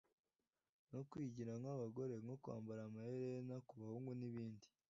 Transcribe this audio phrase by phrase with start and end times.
[0.91, 4.67] no kwigira nk’abagore nko kwambara amaherena ku bahugu n’ibindi